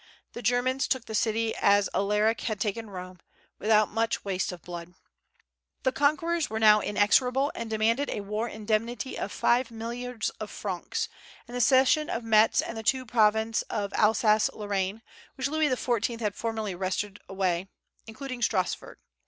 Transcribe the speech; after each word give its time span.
The 0.33 0.41
Germans 0.41 0.87
took 0.87 1.05
the 1.05 1.13
city 1.13 1.53
as 1.55 1.87
Alaric 1.93 2.41
had 2.41 2.59
taken 2.59 2.89
Rome, 2.89 3.19
without 3.59 3.91
much 3.91 4.25
waste 4.25 4.51
of 4.51 4.63
blood. 4.63 4.95
The 5.83 5.91
conquerors 5.91 6.49
were 6.49 6.57
now 6.59 6.79
inexorable, 6.81 7.51
and 7.53 7.69
demanded 7.69 8.09
a 8.09 8.21
war 8.21 8.49
indemnity 8.49 9.15
of 9.15 9.31
five 9.31 9.69
milliards 9.69 10.31
of 10.39 10.49
francs, 10.49 11.07
and 11.47 11.55
the 11.55 11.61
cession 11.61 12.09
of 12.09 12.23
Metz 12.23 12.61
and 12.61 12.75
the 12.75 12.81
two 12.81 13.05
province 13.05 13.61
of 13.69 13.93
Alsace 13.93 14.49
Lorraine 14.53 15.03
(which 15.35 15.47
Louis 15.49 15.67
XIV 15.69 16.19
had 16.19 16.33
formerly 16.33 16.73
wrested 16.73 17.19
away), 17.29 17.67
including 18.07 18.41
Strasburg. 18.41 18.97